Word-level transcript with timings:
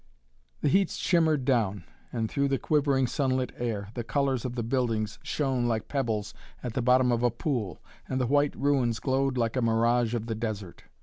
The 0.61 0.67
heat 0.67 0.89
shimmered 0.89 1.45
down 1.45 1.83
and, 2.11 2.27
through 2.27 2.47
the 2.47 2.57
quivering 2.57 3.05
sunlit 3.05 3.51
air, 3.55 3.89
the 3.93 4.03
colors 4.03 4.45
of 4.45 4.55
the 4.55 4.63
buildings 4.63 5.19
shone 5.21 5.67
like 5.67 5.87
pebbles 5.89 6.33
at 6.63 6.73
the 6.73 6.81
bottom 6.81 7.11
of 7.11 7.21
a 7.21 7.29
pool 7.29 7.79
and 8.09 8.19
the 8.19 8.25
white 8.25 8.55
ruins 8.55 8.99
glowed 8.99 9.37
like 9.37 9.55
a 9.55 9.61
mirage 9.61 10.15
of 10.15 10.25
the 10.25 10.33
desert. 10.33 10.85